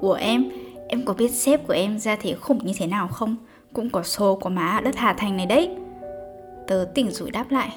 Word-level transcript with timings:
Ủa 0.00 0.12
em, 0.12 0.50
em 0.88 1.04
có 1.04 1.14
biết 1.14 1.28
sếp 1.28 1.66
của 1.66 1.72
em 1.72 1.98
ra 1.98 2.16
thể 2.16 2.34
khủng 2.34 2.66
như 2.66 2.72
thế 2.76 2.86
nào 2.86 3.08
không? 3.08 3.36
Cũng 3.72 3.90
có 3.90 4.02
số 4.02 4.34
có 4.34 4.50
má 4.50 4.68
ở 4.68 4.80
đất 4.80 4.96
Hà 4.96 5.12
Thành 5.12 5.36
này 5.36 5.46
đấy. 5.46 5.70
Tớ 6.66 6.86
tỉnh 6.94 7.10
rủi 7.10 7.30
đáp 7.30 7.50
lại. 7.50 7.72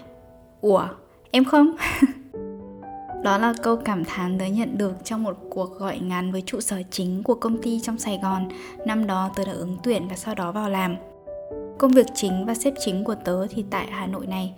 Ủa, 0.61 0.87
em 1.31 1.45
không? 1.45 1.75
Đó 3.23 3.37
là 3.37 3.53
câu 3.63 3.75
cảm 3.75 4.05
thán 4.05 4.39
tớ 4.39 4.45
nhận 4.45 4.77
được 4.77 4.93
trong 5.03 5.23
một 5.23 5.37
cuộc 5.49 5.79
gọi 5.79 5.99
ngắn 5.99 6.31
với 6.31 6.43
trụ 6.45 6.59
sở 6.59 6.81
chính 6.91 7.23
của 7.23 7.35
công 7.35 7.61
ty 7.61 7.79
trong 7.79 7.97
Sài 7.97 8.19
Gòn. 8.23 8.49
Năm 8.85 9.07
đó 9.07 9.29
tớ 9.35 9.45
đã 9.45 9.51
ứng 9.51 9.77
tuyển 9.83 10.07
và 10.07 10.15
sau 10.15 10.35
đó 10.35 10.51
vào 10.51 10.69
làm. 10.69 10.95
Công 11.77 11.91
việc 11.91 12.05
chính 12.15 12.45
và 12.45 12.53
sếp 12.55 12.73
chính 12.79 13.03
của 13.03 13.15
tớ 13.15 13.47
thì 13.47 13.65
tại 13.69 13.87
Hà 13.91 14.07
Nội 14.07 14.27
này. 14.27 14.53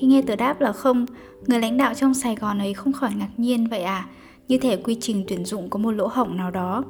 Khi 0.00 0.06
nghe 0.06 0.22
tớ 0.22 0.36
đáp 0.36 0.60
là 0.60 0.72
không, 0.72 1.06
người 1.46 1.58
lãnh 1.58 1.76
đạo 1.76 1.94
trong 1.94 2.14
Sài 2.14 2.36
Gòn 2.36 2.58
ấy 2.58 2.74
không 2.74 2.92
khỏi 2.92 3.10
ngạc 3.14 3.30
nhiên 3.36 3.66
vậy 3.66 3.82
à? 3.82 4.06
Như 4.50 4.58
thể 4.58 4.76
quy 4.76 4.96
trình 5.00 5.24
tuyển 5.28 5.44
dụng 5.44 5.70
có 5.70 5.78
một 5.78 5.90
lỗ 5.90 6.06
hổng 6.06 6.36
nào 6.36 6.50
đó. 6.50 6.84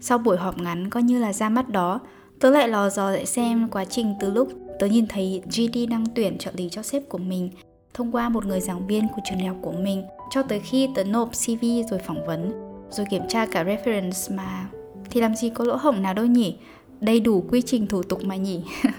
Sau 0.00 0.18
buổi 0.18 0.36
họp 0.36 0.58
ngắn 0.58 0.90
coi 0.90 1.02
như 1.02 1.18
là 1.18 1.32
ra 1.32 1.48
mắt 1.48 1.68
đó, 1.68 2.00
tớ 2.40 2.50
lại 2.50 2.68
lò 2.68 2.90
dò 2.90 3.10
lại 3.10 3.26
xem 3.26 3.68
quá 3.68 3.84
trình 3.84 4.14
từ 4.20 4.30
lúc 4.30 4.48
tớ 4.78 4.86
nhìn 4.86 5.06
thấy 5.06 5.42
GD 5.46 5.78
đăng 5.90 6.04
tuyển 6.14 6.38
trợ 6.38 6.50
lý 6.56 6.68
cho 6.68 6.82
sếp 6.82 7.08
của 7.08 7.18
mình 7.18 7.50
thông 7.94 8.12
qua 8.12 8.28
một 8.28 8.46
người 8.46 8.60
giảng 8.60 8.86
viên 8.86 9.08
của 9.08 9.22
trường 9.24 9.38
đại 9.38 9.46
học 9.46 9.56
của 9.62 9.72
mình 9.72 10.02
cho 10.30 10.42
tới 10.42 10.60
khi 10.60 10.88
tớ 10.94 11.04
nộp 11.04 11.30
CV 11.32 11.64
rồi 11.90 12.00
phỏng 12.06 12.26
vấn, 12.26 12.52
rồi 12.90 13.06
kiểm 13.10 13.22
tra 13.28 13.46
cả 13.46 13.64
reference 13.64 14.36
mà 14.36 14.68
thì 15.10 15.20
làm 15.20 15.34
gì 15.34 15.50
có 15.50 15.64
lỗ 15.64 15.76
hổng 15.76 16.02
nào 16.02 16.14
đâu 16.14 16.26
nhỉ? 16.26 16.56
Đầy 17.00 17.20
đủ 17.20 17.44
quy 17.50 17.62
trình 17.62 17.86
thủ 17.86 18.02
tục 18.02 18.24
mà 18.24 18.36
nhỉ? 18.36 18.62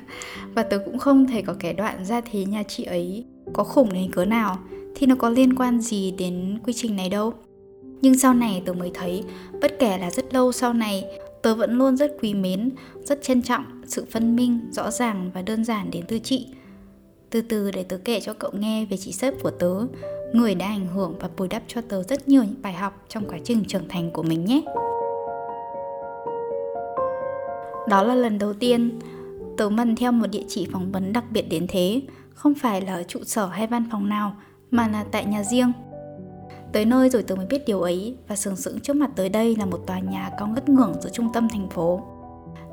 Và 0.56 0.63
tớ 0.63 0.78
cũng 0.85 0.97
không 0.97 1.28
thể 1.28 1.41
có 1.41 1.56
kẻ 1.59 1.73
đoạn 1.73 2.06
ra 2.06 2.22
thế 2.22 2.45
nhà 2.45 2.63
chị 2.63 2.83
ấy 2.83 3.25
có 3.53 3.63
khủng 3.63 3.94
đến 3.94 4.11
cỡ 4.11 4.25
nào 4.25 4.58
thì 4.95 5.08
nó 5.08 5.16
có 5.16 5.30
liên 5.30 5.56
quan 5.56 5.81
gì 5.81 6.11
đến 6.11 6.59
quy 6.66 6.73
trình 6.73 6.95
này 6.95 7.09
đâu. 7.09 7.33
Nhưng 8.02 8.17
sau 8.17 8.33
này 8.33 8.61
tớ 8.66 8.73
mới 8.73 8.92
thấy, 8.94 9.23
bất 9.61 9.80
kể 9.80 9.97
là 9.97 10.11
rất 10.11 10.33
lâu 10.33 10.52
sau 10.52 10.73
này, 10.73 11.05
tớ 11.42 11.55
vẫn 11.55 11.78
luôn 11.78 11.97
rất 11.97 12.11
quý 12.22 12.33
mến, 12.33 12.69
rất 13.03 13.22
trân 13.22 13.41
trọng 13.41 13.66
sự 13.86 14.06
phân 14.11 14.36
minh, 14.36 14.59
rõ 14.72 14.91
ràng 14.91 15.31
và 15.33 15.41
đơn 15.41 15.66
giản 15.66 15.91
đến 15.91 16.06
từ 16.08 16.19
chị. 16.19 16.47
Từ 17.30 17.41
từ 17.41 17.72
để 17.72 17.83
tớ 17.83 17.97
kể 17.97 18.19
cho 18.19 18.33
cậu 18.33 18.52
nghe 18.53 18.86
về 18.86 18.97
chị 18.97 19.11
sếp 19.11 19.33
của 19.44 19.52
tớ, 19.52 19.75
người 20.33 20.56
đã 20.56 20.66
ảnh 20.66 20.88
hưởng 20.88 21.16
và 21.19 21.30
bồi 21.38 21.47
đắp 21.47 21.64
cho 21.67 21.81
tớ 21.81 22.03
rất 22.03 22.28
nhiều 22.28 22.44
những 22.44 22.61
bài 22.61 22.73
học 22.73 23.06
trong 23.09 23.25
quá 23.30 23.38
trình 23.44 23.64
trưởng 23.67 23.88
thành 23.89 24.11
của 24.11 24.23
mình 24.23 24.45
nhé. 24.45 24.61
Đó 27.88 28.03
là 28.03 28.16
lần 28.16 28.38
đầu 28.38 28.53
tiên 28.53 29.00
tớ 29.58 29.69
mần 29.69 29.95
theo 29.95 30.11
một 30.11 30.28
địa 30.31 30.44
chỉ 30.47 30.67
phỏng 30.72 30.91
vấn 30.91 31.13
đặc 31.13 31.23
biệt 31.31 31.41
đến 31.41 31.66
thế, 31.69 32.02
không 32.34 32.53
phải 32.53 32.81
là 32.81 32.94
ở 32.94 33.03
trụ 33.03 33.19
sở 33.23 33.45
hay 33.45 33.67
văn 33.67 33.88
phòng 33.91 34.09
nào, 34.09 34.36
mà 34.72 34.88
là 34.88 35.06
tại 35.11 35.25
nhà 35.25 35.44
riêng 35.44 35.72
Tới 36.72 36.86
nơi 36.86 37.09
rồi 37.09 37.23
tớ 37.23 37.36
mới 37.36 37.45
biết 37.45 37.66
điều 37.66 37.81
ấy 37.81 38.16
và 38.28 38.36
sừng 38.36 38.56
sững 38.56 38.80
trước 38.80 38.95
mặt 38.95 39.09
tới 39.16 39.30
đây 39.30 39.56
là 39.56 39.66
một 39.66 39.80
tòa 39.88 40.00
nhà 40.00 40.30
cao 40.38 40.48
ngất 40.48 40.70
ngưỡng 40.70 40.94
giữa 41.02 41.09
trung 41.09 41.30
tâm 41.34 41.48
thành 41.50 41.70
phố. 41.70 42.02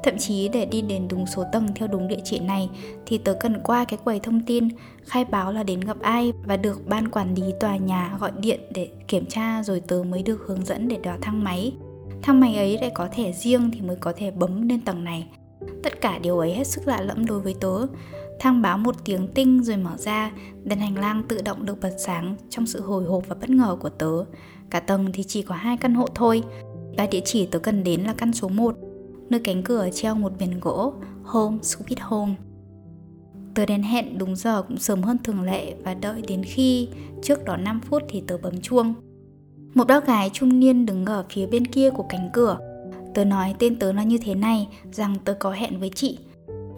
Thậm 0.04 0.18
chí 0.18 0.48
để 0.48 0.64
đi 0.64 0.80
đến 0.82 1.08
đúng 1.08 1.26
số 1.26 1.44
tầng 1.52 1.68
theo 1.74 1.88
đúng 1.88 2.08
địa 2.08 2.20
chỉ 2.24 2.38
này 2.38 2.70
thì 3.06 3.18
tớ 3.18 3.34
cần 3.40 3.60
qua 3.64 3.84
cái 3.84 3.98
quầy 4.04 4.20
thông 4.20 4.40
tin, 4.46 4.68
khai 5.04 5.24
báo 5.24 5.52
là 5.52 5.62
đến 5.62 5.80
gặp 5.80 5.96
ai 6.00 6.32
và 6.44 6.56
được 6.56 6.86
ban 6.86 7.08
quản 7.08 7.34
lý 7.34 7.42
tòa 7.60 7.76
nhà 7.76 8.16
gọi 8.20 8.30
điện 8.40 8.60
để 8.74 8.88
kiểm 9.08 9.26
tra 9.26 9.62
rồi 9.62 9.80
tớ 9.80 10.02
mới 10.08 10.22
được 10.22 10.44
hướng 10.46 10.64
dẫn 10.64 10.88
để 10.88 10.96
đào 11.02 11.18
thang 11.20 11.44
máy. 11.44 11.72
Thang 12.22 12.40
máy 12.40 12.56
ấy 12.56 12.78
lại 12.78 12.90
có 12.94 13.08
thẻ 13.12 13.32
riêng 13.32 13.70
thì 13.70 13.80
mới 13.80 13.96
có 13.96 14.12
thể 14.16 14.30
bấm 14.30 14.68
lên 14.68 14.80
tầng 14.80 15.04
này. 15.04 15.26
Tất 15.82 16.00
cả 16.00 16.18
điều 16.18 16.38
ấy 16.38 16.54
hết 16.54 16.66
sức 16.66 16.86
lạ 16.86 17.00
lẫm 17.00 17.26
đối 17.26 17.40
với 17.40 17.54
tớ 17.60 17.86
Thang 18.38 18.62
báo 18.62 18.78
một 18.78 18.94
tiếng 19.04 19.28
tinh 19.28 19.62
rồi 19.62 19.76
mở 19.76 19.96
ra, 19.98 20.32
đèn 20.64 20.78
hành 20.78 20.98
lang 20.98 21.22
tự 21.28 21.42
động 21.42 21.66
được 21.66 21.80
bật 21.80 21.94
sáng 21.98 22.36
trong 22.50 22.66
sự 22.66 22.80
hồi 22.80 23.04
hộp 23.04 23.28
và 23.28 23.36
bất 23.40 23.50
ngờ 23.50 23.76
của 23.80 23.88
tớ. 23.88 24.24
Cả 24.70 24.80
tầng 24.80 25.10
thì 25.12 25.22
chỉ 25.22 25.42
có 25.42 25.54
hai 25.54 25.76
căn 25.76 25.94
hộ 25.94 26.06
thôi. 26.14 26.42
Và 26.96 27.06
địa 27.06 27.20
chỉ 27.24 27.46
tớ 27.46 27.58
cần 27.58 27.84
đến 27.84 28.00
là 28.00 28.12
căn 28.12 28.32
số 28.32 28.48
1, 28.48 28.76
nơi 29.30 29.40
cánh 29.44 29.62
cửa 29.62 29.88
treo 29.94 30.14
một 30.14 30.32
biển 30.38 30.60
gỗ 30.60 30.92
Home 31.24 31.56
Sweet 31.56 31.96
Home. 32.00 32.34
Tớ 33.54 33.66
đến 33.66 33.82
hẹn 33.82 34.18
đúng 34.18 34.36
giờ 34.36 34.62
cũng 34.62 34.78
sớm 34.78 35.02
hơn 35.02 35.16
thường 35.24 35.42
lệ 35.42 35.74
và 35.84 35.94
đợi 35.94 36.22
đến 36.28 36.42
khi 36.44 36.88
trước 37.22 37.44
đó 37.44 37.56
5 37.56 37.80
phút 37.80 38.02
thì 38.08 38.22
tớ 38.26 38.38
bấm 38.38 38.60
chuông. 38.60 38.94
Một 39.74 39.86
bác 39.86 40.06
gái 40.06 40.30
trung 40.32 40.60
niên 40.60 40.86
đứng 40.86 41.06
ở 41.06 41.24
phía 41.30 41.46
bên 41.46 41.66
kia 41.66 41.90
của 41.90 42.06
cánh 42.08 42.30
cửa. 42.32 42.58
Tớ 43.14 43.24
nói 43.24 43.54
tên 43.58 43.78
tớ 43.78 43.92
là 43.92 44.02
như 44.02 44.18
thế 44.18 44.34
này, 44.34 44.68
rằng 44.92 45.16
tớ 45.24 45.34
có 45.34 45.50
hẹn 45.50 45.80
với 45.80 45.90
chị 45.94 46.18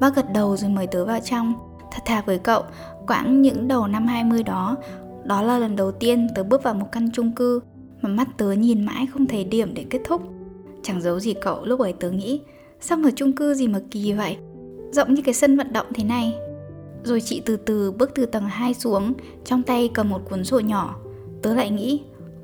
Bác 0.00 0.16
gật 0.16 0.32
đầu 0.32 0.56
rồi 0.56 0.70
mời 0.70 0.86
tớ 0.86 1.04
vào 1.04 1.20
trong. 1.20 1.54
Thật 1.90 2.02
thà 2.04 2.22
với 2.26 2.38
cậu, 2.38 2.62
quãng 3.06 3.42
những 3.42 3.68
đầu 3.68 3.86
năm 3.86 4.06
20 4.06 4.42
đó 4.42 4.76
Đó 5.24 5.42
là 5.42 5.58
lần 5.58 5.76
đầu 5.76 5.92
tiên 5.92 6.28
tớ 6.34 6.42
bước 6.42 6.62
vào 6.62 6.74
một 6.74 6.86
căn 6.92 7.10
chung 7.12 7.32
cư 7.32 7.60
Mà 8.02 8.08
mắt 8.08 8.28
tớ 8.38 8.52
nhìn 8.52 8.86
mãi 8.86 9.06
không 9.12 9.26
thấy 9.26 9.44
điểm 9.44 9.74
để 9.74 9.84
kết 9.90 10.00
thúc. 10.04 10.22
Chẳng 10.82 11.00
giấu 11.00 11.20
gì 11.20 11.34
cậu 11.34 11.64
lúc 11.64 11.80
ấy 11.80 11.92
tớ 11.92 12.10
nghĩ 12.10 12.40
Sao 12.80 12.98
ở 13.04 13.10
chung 13.16 13.32
cư 13.32 13.54
gì 13.54 13.68
mà 13.68 13.80
kỳ 13.90 14.12
vậy? 14.12 14.36
Rộng 14.92 15.14
như 15.14 15.22
cái 15.22 15.34
sân 15.34 15.56
vận 15.56 15.72
động 15.72 15.86
thế 15.94 16.04
này. 16.04 16.34
Rồi 17.04 17.20
chị 17.20 17.42
từ 17.44 17.56
từ 17.56 17.92
bước 17.92 18.10
từ 18.14 18.26
tầng 18.26 18.44
2 18.44 18.74
xuống 18.74 19.12
Trong 19.44 19.62
tay 19.62 19.90
cầm 19.94 20.08
một 20.08 20.20
cuốn 20.30 20.44
sổ 20.44 20.60
nhỏ. 20.60 20.96
Tớ 21.42 21.54
lại 21.54 21.70
nghĩ 21.70 22.02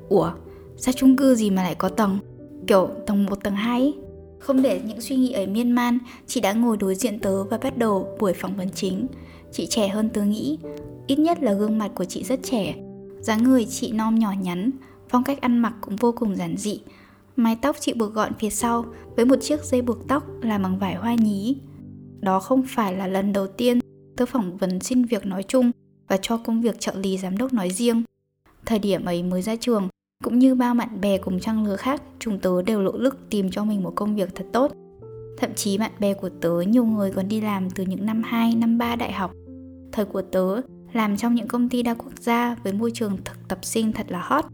Ủa 0.09 0.31
sao 0.77 0.93
chung 0.93 1.15
cư 1.15 1.35
gì 1.35 1.49
mà 1.49 1.63
lại 1.63 1.75
có 1.75 1.89
tầng? 1.89 2.19
Kiểu 2.67 2.89
tầng 3.05 3.25
1 3.25 3.43
tầng 3.43 3.55
2 3.55 3.81
ấy 3.81 4.04
không 4.45 4.61
để 4.61 4.81
những 4.85 5.01
suy 5.01 5.15
nghĩ 5.15 5.31
ấy 5.31 5.47
miên 5.47 5.71
man, 5.71 5.97
chị 6.27 6.41
đã 6.41 6.53
ngồi 6.53 6.77
đối 6.77 6.95
diện 6.95 7.19
tớ 7.19 7.43
và 7.43 7.57
bắt 7.57 7.77
đầu 7.77 8.17
buổi 8.19 8.33
phỏng 8.33 8.55
vấn 8.55 8.69
chính. 8.69 9.07
Chị 9.51 9.67
trẻ 9.69 9.87
hơn 9.87 10.09
tớ 10.09 10.21
nghĩ, 10.21 10.57
ít 11.07 11.19
nhất 11.19 11.43
là 11.43 11.53
gương 11.53 11.77
mặt 11.77 11.91
của 11.95 12.05
chị 12.05 12.23
rất 12.23 12.39
trẻ. 12.43 12.75
dáng 13.19 13.43
người 13.43 13.65
chị 13.65 13.91
non 13.91 14.19
nhỏ 14.19 14.33
nhắn, 14.41 14.71
phong 15.09 15.23
cách 15.23 15.41
ăn 15.41 15.57
mặc 15.57 15.73
cũng 15.81 15.95
vô 15.95 16.11
cùng 16.11 16.35
giản 16.35 16.57
dị. 16.57 16.81
Mái 17.35 17.57
tóc 17.61 17.75
chị 17.79 17.93
buộc 17.93 18.13
gọn 18.13 18.33
phía 18.39 18.49
sau 18.49 18.85
với 19.15 19.25
một 19.25 19.35
chiếc 19.41 19.63
dây 19.63 19.81
buộc 19.81 20.07
tóc 20.07 20.23
làm 20.41 20.63
bằng 20.63 20.79
vải 20.79 20.95
hoa 20.95 21.15
nhí. 21.15 21.55
Đó 22.19 22.39
không 22.39 22.63
phải 22.67 22.93
là 22.93 23.07
lần 23.07 23.33
đầu 23.33 23.47
tiên 23.47 23.79
tớ 24.17 24.25
phỏng 24.25 24.57
vấn 24.57 24.79
xin 24.79 25.03
việc 25.05 25.25
nói 25.25 25.43
chung 25.43 25.71
và 26.07 26.17
cho 26.21 26.37
công 26.37 26.61
việc 26.61 26.79
trợ 26.79 26.93
lý 26.95 27.17
giám 27.17 27.37
đốc 27.37 27.53
nói 27.53 27.69
riêng. 27.69 28.03
Thời 28.65 28.79
điểm 28.79 29.05
ấy 29.05 29.23
mới 29.23 29.41
ra 29.41 29.55
trường, 29.55 29.87
cũng 30.23 30.39
như 30.39 30.55
bao 30.55 30.73
bạn 30.73 31.01
bè 31.01 31.17
cùng 31.17 31.39
trang 31.39 31.65
lứa 31.65 31.75
khác, 31.75 32.01
chúng 32.19 32.39
tớ 32.39 32.61
đều 32.61 32.81
nỗ 32.81 32.97
lực 32.97 33.29
tìm 33.29 33.51
cho 33.51 33.63
mình 33.63 33.83
một 33.83 33.93
công 33.95 34.15
việc 34.15 34.35
thật 34.35 34.45
tốt. 34.53 34.71
Thậm 35.37 35.53
chí 35.55 35.77
bạn 35.77 35.91
bè 35.99 36.13
của 36.13 36.29
tớ 36.41 36.61
nhiều 36.67 36.85
người 36.85 37.11
còn 37.11 37.27
đi 37.27 37.41
làm 37.41 37.69
từ 37.69 37.83
những 37.83 38.05
năm 38.05 38.21
2, 38.25 38.55
năm 38.55 38.77
3 38.77 38.95
đại 38.95 39.11
học. 39.11 39.31
Thời 39.91 40.05
của 40.05 40.21
tớ 40.21 40.61
làm 40.93 41.17
trong 41.17 41.35
những 41.35 41.47
công 41.47 41.69
ty 41.69 41.83
đa 41.83 41.93
quốc 41.93 42.11
gia 42.19 42.55
với 42.63 42.73
môi 42.73 42.91
trường 42.91 43.17
thực 43.25 43.47
tập 43.47 43.59
sinh 43.61 43.91
thật 43.91 44.05
là 44.09 44.21
hot 44.21 44.45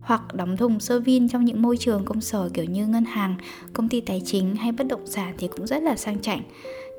hoặc 0.00 0.34
đóng 0.34 0.56
thùng 0.56 0.80
sơ 0.80 1.00
vin 1.00 1.28
trong 1.28 1.44
những 1.44 1.62
môi 1.62 1.76
trường 1.76 2.04
công 2.04 2.20
sở 2.20 2.50
kiểu 2.54 2.64
như 2.64 2.86
ngân 2.86 3.04
hàng, 3.04 3.36
công 3.72 3.88
ty 3.88 4.00
tài 4.00 4.22
chính 4.24 4.56
hay 4.56 4.72
bất 4.72 4.86
động 4.86 5.06
sản 5.06 5.34
thì 5.38 5.48
cũng 5.48 5.66
rất 5.66 5.82
là 5.82 5.96
sang 5.96 6.20
chảnh. 6.20 6.42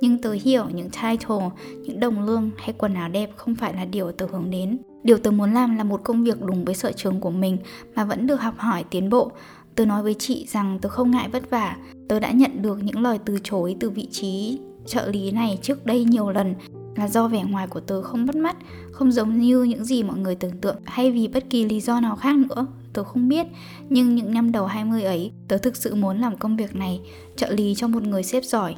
Nhưng 0.02 0.22
tớ 0.22 0.32
hiểu 0.32 0.66
những 0.74 0.90
title, 0.90 1.50
những 1.84 2.00
đồng 2.00 2.26
lương 2.26 2.52
hay 2.58 2.74
quần 2.78 2.94
áo 2.94 3.10
đẹp 3.10 3.30
không 3.36 3.56
phải 3.56 3.74
là 3.74 3.86
điều 3.86 4.12
tớ 4.12 4.28
hướng 4.32 4.50
đến. 4.50 4.78
Điều 5.04 5.18
tớ 5.18 5.32
muốn 5.32 5.54
làm 5.54 5.76
là 5.78 5.84
một 5.84 6.02
công 6.04 6.24
việc 6.24 6.42
đúng 6.42 6.66
với 6.66 6.76
sở 6.76 6.92
trường 6.92 7.20
của 7.20 7.30
mình 7.30 7.58
mà 7.96 8.06
vẫn 8.06 8.28
được 8.28 8.42
học 8.42 8.56
hỏi 8.58 8.84
tiến 8.90 9.10
bộ. 9.10 9.32
Tớ 9.76 9.86
nói 9.86 10.04
với 10.04 10.14
chị 10.20 10.46
rằng 10.50 10.80
tớ 10.82 10.90
không 10.90 11.12
ngại 11.12 11.30
vất 11.30 11.50
vả. 11.50 11.78
Tớ 12.08 12.20
đã 12.20 12.32
nhận 12.32 12.62
được 12.62 12.84
những 12.84 13.02
lời 13.02 13.20
từ 13.26 13.38
chối 13.44 13.76
từ 13.80 13.90
vị 13.90 14.08
trí 14.12 14.60
trợ 14.86 15.08
lý 15.08 15.32
này 15.32 15.60
trước 15.62 15.86
đây 15.86 16.04
nhiều 16.04 16.30
lần 16.30 16.56
là 16.96 17.08
do 17.08 17.28
vẻ 17.28 17.44
ngoài 17.44 17.68
của 17.68 17.80
tớ 17.80 18.02
không 18.02 18.26
bắt 18.26 18.36
mắt, 18.36 18.56
không 18.92 19.12
giống 19.12 19.40
như 19.40 19.64
những 19.64 19.86
gì 19.86 20.04
mọi 20.04 20.18
người 20.18 20.36
tưởng 20.36 20.58
tượng 20.62 20.78
hay 20.86 21.12
vì 21.12 21.28
bất 21.28 21.50
kỳ 21.50 21.66
lý 21.66 21.82
do 21.82 22.00
nào 22.00 22.16
khác 22.16 22.36
nữa. 22.36 22.68
Tớ 22.94 23.04
không 23.04 23.28
biết, 23.28 23.48
nhưng 23.90 24.16
những 24.16 24.34
năm 24.34 24.52
đầu 24.52 24.66
20 24.66 25.04
ấy, 25.04 25.32
tớ 25.48 25.58
thực 25.58 25.76
sự 25.76 25.96
muốn 25.96 26.20
làm 26.20 26.38
công 26.38 26.58
việc 26.58 26.76
này, 26.76 27.02
trợ 27.36 27.52
lý 27.52 27.76
cho 27.76 27.88
một 27.88 28.04
người 28.04 28.24
sếp 28.24 28.44
giỏi. 28.44 28.76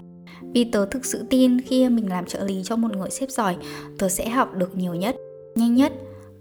Vì 0.54 0.63
tớ 0.63 0.86
thực 0.86 1.06
sự 1.06 1.25
tin 1.30 1.62
khi 1.62 1.90
mình 1.90 2.10
làm 2.10 2.25
trợ 2.25 2.44
lý 2.44 2.62
cho 2.63 2.75
một 2.75 2.98
người 2.98 3.10
sếp 3.10 3.30
giỏi, 3.30 3.56
tớ 3.98 4.10
sẽ 4.10 4.30
học 4.30 4.54
được 4.56 4.78
nhiều 4.78 4.94
nhất, 4.94 5.16
nhanh 5.56 5.75
nhất. 5.75 5.94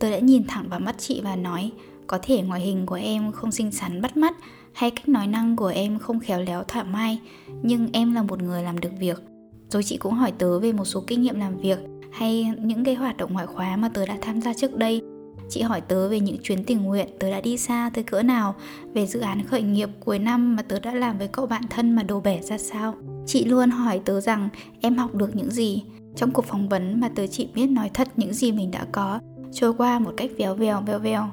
Tớ 0.02 0.10
đã 0.10 0.19
nhìn 0.19 0.44
thẳng 0.49 0.69
vào 0.69 0.81
mắt 0.81 0.94
chị 0.99 1.20
và 1.25 1.37
nói 1.37 1.70
Có 2.06 2.19
thể 2.22 2.43
ngoại 2.43 2.60
hình 2.60 2.87
của 2.87 2.94
em 2.94 3.32
không 3.32 3.52
xinh 3.52 3.70
xắn 3.70 4.02
bắt 4.02 4.16
mắt 4.16 4.34
Hay 4.72 4.90
cách 4.90 5.08
nói 5.08 5.26
năng 5.26 5.56
của 5.56 5.66
em 5.66 5.99
không 5.99 6.20
khéo 6.20 6.43
léo 6.43 6.64
thoải 6.64 6.84
mái 6.84 7.19
Nhưng 7.62 7.88
em 7.93 8.14
là 8.14 8.22
một 8.22 8.43
người 8.43 8.62
làm 8.62 8.81
được 8.81 8.90
việc. 8.99 9.22
Rồi 9.69 9.82
chị 9.82 9.96
cũng 9.96 10.12
hỏi 10.12 10.32
tớ 10.38 10.58
về 10.58 10.72
một 10.72 10.84
số 10.84 11.05
kinh 11.06 11.22
nghiệm 11.22 11.40
làm 11.40 11.58
việc 11.58 11.78
Hay 12.12 12.52
những 12.58 12.84
cái 12.84 12.94
hoạt 12.94 13.16
động 13.16 13.32
ngoại 13.32 13.46
khóa 13.46 13.76
mà 13.76 13.88
tớ 13.88 14.06
đã 14.06 14.19
tham 14.20 14.40
gia 14.40 14.55
trước 14.55 14.76
đây. 14.76 15.02
Chị 15.48 15.62
hỏi 15.62 15.81
tớ 15.81 16.08
về 16.08 16.20
những 16.20 16.37
chuyến 16.43 16.64
tình 16.64 16.82
nguyện 16.82 17.08
tớ 17.19 17.31
đã 17.31 17.40
đi 17.40 17.58
xa 17.58 17.90
tới 17.94 18.05
cỡ 18.05 18.22
nào, 18.22 18.55
về 18.94 19.06
dự 19.06 19.20
án 19.20 19.46
khởi 19.46 19.62
nghiệp 19.62 19.88
cuối 20.00 20.19
năm 20.19 20.56
mà 20.56 20.62
tớ 20.62 20.78
đã 20.81 20.94
làm 20.94 21.19
với 21.19 21.28
cậu 21.28 21.46
bạn 21.46 21.62
thân 21.70 21.96
mà 21.96 22.02
đồ 22.02 22.20
bể 22.20 22.40
ra 22.43 22.58
sao. 22.58 22.94
Chị 23.26 23.44
luôn 23.44 23.70
hỏi 23.70 24.00
tớ 24.04 24.20
rằng 24.20 24.48
em 24.80 24.96
học 24.96 25.14
được 25.14 25.36
những 25.36 25.50
gì. 25.50 25.82
Trong 26.16 26.30
cuộc 26.30 26.44
phỏng 26.44 26.69
vấn 26.69 27.00
mà 27.00 27.08
tớ 27.08 27.26
chỉ 27.26 27.48
biết 27.54 27.66
nói 27.66 27.90
thật 27.94 28.08
những 28.16 28.32
gì 28.32 28.52
mình 28.52 28.70
đã 28.70 28.86
có, 28.92 29.20
trôi 29.52 29.74
qua 29.74 29.98
một 29.98 30.14
cách 30.16 30.30
véo 30.38 30.54
vèo 30.54 30.82
véo 30.86 30.98
vèo. 30.98 31.28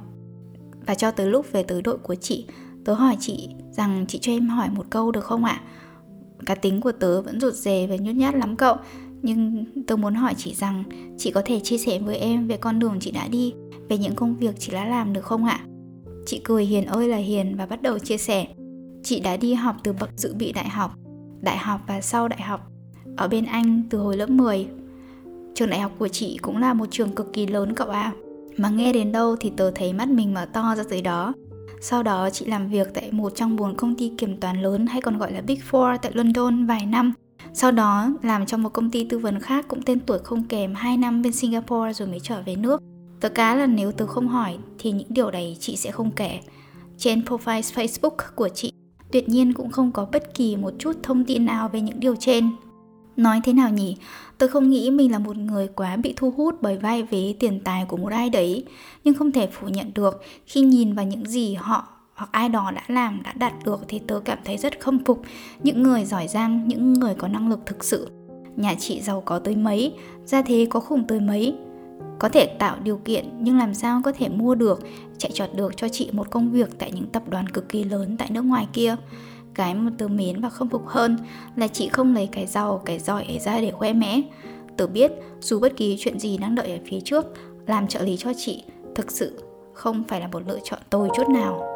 Và 0.85 0.95
cho 0.95 1.11
tới 1.11 1.27
lúc 1.27 1.51
về 1.51 1.63
tới 1.63 1.81
đội 1.81 1.97
của 1.97 2.15
chị, 2.15 2.45
tớ 2.85 2.93
hỏi 2.93 3.17
chị 3.19 3.49
rằng 3.71 4.05
chị 4.07 4.19
cho 4.21 4.31
em 4.31 4.49
hỏi 4.49 4.69
một 4.75 4.85
câu 4.89 5.11
được 5.11 5.23
không 5.23 5.45
ạ? 5.45 5.61
Cá 6.45 6.55
tính 6.55 6.81
của 6.81 6.91
tớ 6.91 7.21
vẫn 7.21 7.39
rụt 7.39 7.53
rè 7.53 7.87
và 7.87 7.95
nhút 7.95 8.15
nhát 8.15 8.35
lắm 8.35 8.55
cậu, 8.55 8.75
nhưng 9.21 9.65
tớ 9.87 9.95
muốn 9.95 10.13
hỏi 10.13 10.33
chị 10.37 10.53
rằng 10.53 10.83
chị 11.17 11.31
có 11.31 11.41
thể 11.45 11.59
chia 11.59 11.77
sẻ 11.77 11.99
với 11.99 12.17
em 12.17 12.47
về 12.47 12.57
con 12.57 12.79
đường 12.79 12.97
chị 12.99 13.11
đã 13.11 13.27
đi, 13.27 13.53
về 13.89 13.97
những 13.97 14.15
công 14.15 14.35
việc 14.35 14.59
chị 14.59 14.71
đã 14.71 14.85
làm 14.85 15.13
được 15.13 15.23
không 15.23 15.45
ạ? 15.45 15.59
Chị 16.25 16.41
cười 16.43 16.65
hiền 16.65 16.85
ơi 16.85 17.07
là 17.07 17.17
hiền 17.17 17.55
và 17.57 17.65
bắt 17.65 17.81
đầu 17.81 17.99
chia 17.99 18.17
sẻ. 18.17 18.47
Chị 19.03 19.19
đã 19.19 19.37
đi 19.37 19.53
học 19.53 19.75
từ 19.83 19.93
bậc 19.93 20.09
dự 20.17 20.33
bị 20.33 20.51
đại 20.51 20.69
học, 20.69 20.91
đại 21.41 21.57
học 21.57 21.81
và 21.87 22.01
sau 22.01 22.27
đại 22.27 22.41
học 22.41 22.71
ở 23.17 23.27
bên 23.27 23.45
Anh 23.45 23.83
từ 23.89 23.97
hồi 23.97 24.17
lớp 24.17 24.29
10. 24.29 24.67
Trường 25.55 25.69
đại 25.69 25.79
học 25.79 25.91
của 25.97 26.07
chị 26.07 26.37
cũng 26.41 26.57
là 26.57 26.73
một 26.73 26.85
trường 26.91 27.15
cực 27.15 27.33
kỳ 27.33 27.47
lớn 27.47 27.75
cậu 27.75 27.89
ạ. 27.89 28.01
À. 28.01 28.13
Mà 28.57 28.69
nghe 28.69 28.93
đến 28.93 29.11
đâu 29.11 29.35
thì 29.39 29.51
tớ 29.57 29.71
thấy 29.71 29.93
mắt 29.93 30.09
mình 30.09 30.33
mở 30.33 30.45
to 30.45 30.75
ra 30.75 30.83
tới 30.89 31.01
đó. 31.01 31.33
Sau 31.81 32.03
đó 32.03 32.29
chị 32.29 32.45
làm 32.45 32.69
việc 32.69 32.93
tại 32.93 33.11
một 33.11 33.35
trong 33.35 33.55
bốn 33.55 33.75
công 33.75 33.95
ty 33.95 34.11
kiểm 34.17 34.37
toán 34.37 34.61
lớn 34.61 34.87
hay 34.87 35.01
còn 35.01 35.17
gọi 35.17 35.31
là 35.31 35.41
Big 35.41 35.59
Four 35.71 35.97
tại 35.97 36.11
London 36.15 36.65
vài 36.65 36.85
năm. 36.85 37.13
Sau 37.53 37.71
đó 37.71 38.09
làm 38.21 38.45
trong 38.45 38.63
một 38.63 38.69
công 38.69 38.91
ty 38.91 39.03
tư 39.03 39.19
vấn 39.19 39.39
khác 39.39 39.65
cũng 39.67 39.81
tên 39.81 39.99
tuổi 39.99 40.19
không 40.19 40.43
kém 40.43 40.73
2 40.73 40.97
năm 40.97 41.21
bên 41.21 41.33
Singapore 41.33 41.93
rồi 41.93 42.07
mới 42.07 42.19
trở 42.19 42.41
về 42.45 42.55
nước. 42.55 42.81
Tớ 43.19 43.29
cá 43.29 43.55
là 43.55 43.65
nếu 43.65 43.91
tớ 43.91 44.05
không 44.05 44.27
hỏi 44.27 44.57
thì 44.79 44.91
những 44.91 45.07
điều 45.09 45.31
này 45.31 45.57
chị 45.59 45.75
sẽ 45.75 45.91
không 45.91 46.11
kể. 46.11 46.39
Trên 46.97 47.21
profile 47.21 47.61
Facebook 47.61 48.17
của 48.35 48.49
chị 48.49 48.73
tuyệt 49.11 49.29
nhiên 49.29 49.53
cũng 49.53 49.71
không 49.71 49.91
có 49.91 50.07
bất 50.11 50.33
kỳ 50.33 50.55
một 50.55 50.73
chút 50.79 50.97
thông 51.03 51.25
tin 51.25 51.45
nào 51.45 51.69
về 51.69 51.81
những 51.81 51.99
điều 51.99 52.15
trên. 52.15 52.49
Nói 53.17 53.41
thế 53.43 53.53
nào 53.53 53.69
nhỉ? 53.69 53.97
Tôi 54.37 54.49
không 54.49 54.69
nghĩ 54.69 54.91
mình 54.91 55.11
là 55.11 55.19
một 55.19 55.37
người 55.37 55.67
quá 55.67 55.95
bị 55.95 56.13
thu 56.17 56.31
hút 56.31 56.55
bởi 56.61 56.77
vai 56.77 57.03
vế 57.03 57.35
tiền 57.39 57.59
tài 57.63 57.85
của 57.85 57.97
một 57.97 58.11
ai 58.11 58.29
đấy, 58.29 58.65
nhưng 59.03 59.13
không 59.13 59.31
thể 59.31 59.47
phủ 59.47 59.67
nhận 59.67 59.91
được 59.95 60.21
khi 60.45 60.61
nhìn 60.61 60.93
vào 60.93 61.05
những 61.05 61.25
gì 61.25 61.53
họ 61.53 61.87
hoặc 62.13 62.29
ai 62.31 62.49
đó 62.49 62.71
đã 62.75 62.83
làm, 62.87 63.23
đã 63.23 63.33
đạt 63.33 63.53
được 63.65 63.79
thì 63.87 63.99
tớ 63.99 64.19
cảm 64.25 64.37
thấy 64.45 64.57
rất 64.57 64.79
khâm 64.79 65.03
phục 65.05 65.21
những 65.63 65.83
người 65.83 66.05
giỏi 66.05 66.27
giang, 66.27 66.67
những 66.67 66.93
người 66.93 67.15
có 67.15 67.27
năng 67.27 67.49
lực 67.49 67.59
thực 67.65 67.83
sự. 67.83 68.09
Nhà 68.55 68.75
chị 68.79 69.01
giàu 69.01 69.21
có 69.25 69.39
tới 69.39 69.55
mấy, 69.55 69.93
gia 70.25 70.41
thế 70.41 70.67
có 70.69 70.79
khủng 70.79 71.03
tới 71.07 71.19
mấy, 71.19 71.55
có 72.19 72.29
thể 72.29 72.45
tạo 72.45 72.77
điều 72.83 72.97
kiện, 72.97 73.29
nhưng 73.39 73.57
làm 73.57 73.73
sao 73.73 74.01
có 74.05 74.11
thể 74.11 74.29
mua 74.29 74.55
được, 74.55 74.79
chạy 75.17 75.31
trọt 75.33 75.49
được 75.55 75.77
cho 75.77 75.89
chị 75.89 76.09
một 76.11 76.29
công 76.29 76.51
việc 76.51 76.69
tại 76.79 76.91
những 76.91 77.07
tập 77.07 77.23
đoàn 77.29 77.49
cực 77.49 77.69
kỳ 77.69 77.83
lớn 77.83 78.15
tại 78.17 78.27
nước 78.31 78.41
ngoài 78.41 78.67
kia. 78.73 78.95
Cái 79.53 79.75
mà 79.75 79.91
tớ 79.97 80.07
mến 80.07 80.41
và 80.41 80.49
không 80.49 80.69
phục 80.69 80.87
hơn 80.87 81.17
là 81.55 81.67
chị 81.67 81.89
không 81.89 82.15
lấy 82.15 82.29
cái 82.31 82.45
giàu, 82.45 82.81
cái 82.85 82.99
giỏi 82.99 83.23
ấy 83.23 83.39
ra 83.39 83.61
để 83.61 83.71
khoe 83.71 83.93
mẽ. 83.93 84.21
Tớ 84.77 84.87
biết 84.87 85.11
dù 85.41 85.59
bất 85.59 85.77
kỳ 85.77 85.95
chuyện 85.99 86.19
gì 86.19 86.37
đang 86.37 86.55
đợi 86.55 86.71
ở 86.71 86.77
phía 86.85 86.99
trước, 87.05 87.25
làm 87.67 87.87
trợ 87.87 88.03
lý 88.03 88.17
cho 88.17 88.31
chị 88.37 88.63
thực 88.95 89.11
sự 89.11 89.43
không 89.73 90.03
phải 90.07 90.21
là 90.21 90.27
một 90.27 90.41
lựa 90.47 90.59
chọn 90.63 90.79
tôi 90.89 91.09
chút 91.15 91.29
nào 91.29 91.68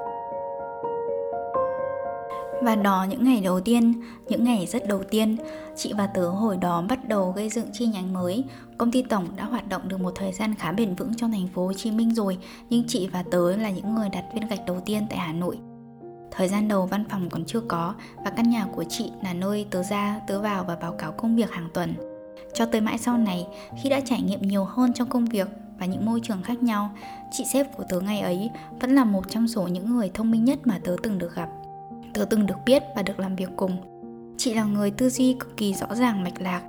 và 2.64 2.76
đó 2.76 3.06
những 3.10 3.24
ngày 3.24 3.42
đầu 3.42 3.60
tiên, 3.60 3.94
những 4.28 4.44
ngày 4.44 4.66
rất 4.66 4.88
đầu 4.88 5.04
tiên, 5.04 5.38
chị 5.76 5.94
và 5.98 6.08
tớ 6.08 6.30
hồi 6.30 6.58
đó 6.58 6.82
bắt 6.90 7.08
đầu 7.08 7.32
gây 7.32 7.50
dựng 7.50 7.68
chi 7.74 7.86
nhánh 7.86 8.14
mới. 8.14 8.44
Công 8.78 8.92
ty 8.92 9.02
tổng 9.02 9.28
đã 9.36 9.46
hoạt 9.46 9.70
động 9.70 9.88
được 9.88 10.00
một 10.00 10.12
thời 10.16 10.32
gian 10.34 10.56
khá 10.56 10.72
bền 10.72 10.96
vững 10.96 11.14
trong 11.14 11.32
thành 11.32 11.48
phố 11.48 11.66
Hồ 11.66 11.74
Chí 11.74 11.92
Minh 11.92 12.14
rồi, 12.14 12.38
nhưng 12.70 12.84
chị 12.88 13.08
và 13.08 13.24
tớ 13.32 13.56
là 13.56 13.70
những 13.70 13.96
người 13.96 14.10
đặt 14.10 14.24
viên 14.34 14.48
gạch 14.48 14.66
đầu 14.66 14.80
tiên 14.86 15.06
tại 15.10 15.20
Hà 15.20 15.34
Nội. 15.34 15.58
Thời 16.32 16.48
gian 16.48 16.68
đầu 16.68 16.86
văn 16.86 17.04
phòng 17.10 17.30
còn 17.30 17.46
chưa 17.46 17.60
có 17.60 17.94
và 18.26 18.32
căn 18.32 18.50
nhà 18.50 18.66
của 18.76 18.84
chị 18.84 19.12
là 19.24 19.34
nơi 19.34 19.66
tớ 19.72 19.84
ra, 19.84 20.22
tớ 20.28 20.42
vào 20.42 20.64
và 20.64 20.76
báo 20.76 20.92
cáo 20.92 21.12
công 21.12 21.36
việc 21.36 21.52
hàng 21.52 21.70
tuần. 21.74 21.94
Cho 22.54 22.66
tới 22.66 22.82
mãi 22.82 22.98
sau 22.98 23.18
này, 23.18 23.48
khi 23.84 23.90
đã 23.90 24.00
trải 24.00 24.22
nghiệm 24.22 24.42
nhiều 24.42 24.64
hơn 24.64 24.94
trong 24.94 25.10
công 25.10 25.26
việc 25.26 25.48
và 25.80 25.86
những 25.86 26.06
môi 26.06 26.20
trường 26.24 26.44
khác 26.44 26.64
nhau, 26.64 26.90
chị 27.32 27.44
sếp 27.54 27.78
của 27.78 27.84
tớ 27.90 28.00
ngày 28.00 28.22
ấy 28.22 28.50
vẫn 28.80 28.96
là 28.96 29.04
một 29.04 29.30
trong 29.30 29.48
số 29.48 29.68
những 29.68 29.90
người 29.90 30.12
thông 30.14 30.32
minh 30.32 30.46
nhất 30.46 30.60
mà 30.64 30.80
tớ 30.84 30.96
từng 31.04 31.18
được 31.18 31.36
gặp 31.36 31.50
tớ 32.14 32.26
từng 32.26 32.46
được 32.46 32.58
biết 32.66 32.84
và 32.96 33.02
được 33.02 33.20
làm 33.20 33.36
việc 33.36 33.50
cùng. 33.56 33.78
Chị 34.38 34.54
là 34.54 34.64
người 34.64 34.92
tư 34.92 35.10
duy 35.10 35.36
cực 35.40 35.58
kỳ 35.58 35.74
rõ 35.74 35.96
ràng 35.96 36.24
mạch 36.24 36.42
lạc. 36.42 36.62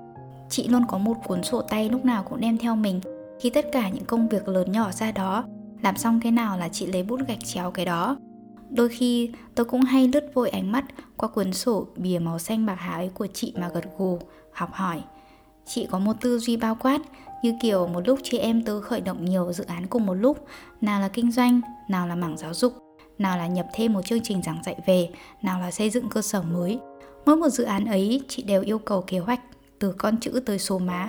Chị 0.48 0.68
luôn 0.68 0.84
có 0.88 0.98
một 0.98 1.14
cuốn 1.26 1.42
sổ 1.42 1.62
tay 1.62 1.88
lúc 1.90 2.04
nào 2.04 2.22
cũng 2.22 2.40
đem 2.40 2.58
theo 2.58 2.76
mình. 2.76 3.00
Khi 3.40 3.50
tất 3.50 3.66
cả 3.72 3.88
những 3.88 4.04
công 4.04 4.28
việc 4.28 4.48
lớn 4.48 4.72
nhỏ 4.72 4.92
ra 4.92 5.12
đó, 5.12 5.44
làm 5.82 5.96
xong 5.96 6.20
cái 6.22 6.32
nào 6.32 6.58
là 6.58 6.68
chị 6.68 6.86
lấy 6.86 7.02
bút 7.02 7.20
gạch 7.28 7.44
chéo 7.44 7.70
cái 7.70 7.84
đó. 7.84 8.16
Đôi 8.70 8.88
khi 8.88 9.30
tớ 9.54 9.64
cũng 9.64 9.80
hay 9.80 10.08
lướt 10.08 10.34
vội 10.34 10.50
ánh 10.50 10.72
mắt 10.72 10.84
qua 11.16 11.28
cuốn 11.28 11.52
sổ 11.52 11.86
bìa 11.96 12.18
màu 12.18 12.38
xanh 12.38 12.66
bạc 12.66 12.76
hà 12.78 12.94
ấy 12.94 13.08
của 13.08 13.26
chị 13.26 13.52
mà 13.56 13.68
gật 13.68 13.84
gù, 13.98 14.18
học 14.52 14.70
hỏi. 14.72 15.02
Chị 15.66 15.86
có 15.90 15.98
một 15.98 16.12
tư 16.20 16.38
duy 16.38 16.56
bao 16.56 16.74
quát, 16.74 17.00
như 17.42 17.54
kiểu 17.62 17.86
một 17.86 18.08
lúc 18.08 18.18
chị 18.22 18.38
em 18.38 18.62
tớ 18.62 18.80
khởi 18.80 19.00
động 19.00 19.24
nhiều 19.24 19.52
dự 19.52 19.64
án 19.64 19.86
cùng 19.86 20.06
một 20.06 20.14
lúc, 20.14 20.46
nào 20.80 21.00
là 21.00 21.08
kinh 21.08 21.32
doanh, 21.32 21.60
nào 21.88 22.06
là 22.06 22.14
mảng 22.14 22.36
giáo 22.38 22.54
dục, 22.54 22.83
nào 23.18 23.38
là 23.38 23.46
nhập 23.46 23.66
thêm 23.74 23.92
một 23.92 24.02
chương 24.06 24.22
trình 24.22 24.42
giảng 24.42 24.62
dạy 24.64 24.76
về, 24.86 25.08
nào 25.42 25.60
là 25.60 25.70
xây 25.70 25.90
dựng 25.90 26.08
cơ 26.08 26.22
sở 26.22 26.42
mới. 26.42 26.78
Mỗi 27.26 27.36
một 27.36 27.48
dự 27.48 27.64
án 27.64 27.84
ấy 27.84 28.20
chị 28.28 28.42
đều 28.42 28.62
yêu 28.62 28.78
cầu 28.78 29.04
kế 29.06 29.18
hoạch 29.18 29.40
từ 29.78 29.92
con 29.92 30.16
chữ 30.20 30.42
tới 30.46 30.58
số 30.58 30.78
má. 30.78 31.08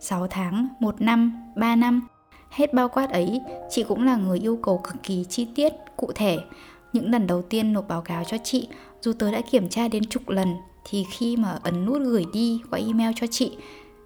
6 0.00 0.26
tháng, 0.26 0.68
1 0.80 1.00
năm, 1.00 1.52
3 1.56 1.76
năm. 1.76 2.06
Hết 2.50 2.74
bao 2.74 2.88
quát 2.88 3.10
ấy, 3.10 3.40
chị 3.70 3.84
cũng 3.88 4.04
là 4.04 4.16
người 4.16 4.38
yêu 4.38 4.58
cầu 4.62 4.78
cực 4.78 5.02
kỳ 5.02 5.24
chi 5.28 5.46
tiết, 5.54 5.72
cụ 5.96 6.12
thể. 6.14 6.38
Những 6.92 7.10
lần 7.10 7.26
đầu 7.26 7.42
tiên 7.42 7.72
nộp 7.72 7.88
báo 7.88 8.02
cáo 8.02 8.24
cho 8.24 8.36
chị, 8.44 8.68
dù 9.00 9.12
tớ 9.12 9.30
đã 9.30 9.40
kiểm 9.50 9.68
tra 9.68 9.88
đến 9.88 10.04
chục 10.04 10.28
lần, 10.28 10.54
thì 10.84 11.04
khi 11.10 11.36
mà 11.36 11.58
ấn 11.62 11.86
nút 11.86 12.02
gửi 12.02 12.24
đi 12.32 12.60
qua 12.70 12.78
email 12.78 13.10
cho 13.16 13.26
chị, 13.30 13.56